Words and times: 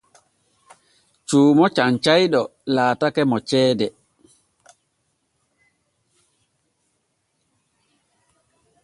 Cuumo 1.27 1.65
canyayɗo 1.75 2.41
laatake 2.73 3.21
mo 3.31 3.37
ceede. 3.49 3.87